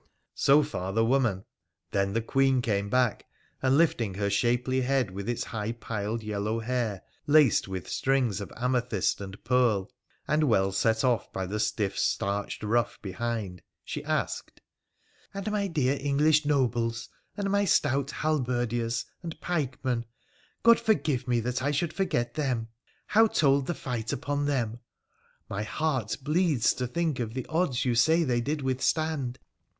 [0.33, 1.45] So far the woman—
[1.91, 3.27] then the Queen came back,
[3.61, 8.51] and lifting her shapely head, with its high piled yellow hair, laced with strings of
[8.57, 9.91] amethyst and pearl,
[10.27, 14.59] and well set off by the great stiff starched ruff behind, she asked
[15.35, 17.07] —'And my dear English nobles,
[17.37, 20.05] and my stout halberdiers and pikemen—
[20.63, 22.69] God forgive me that I should forget them!—
[23.05, 24.79] how told the fight upon them?
[25.47, 29.37] My heart bleeds to think of the odds you say they did withstand.'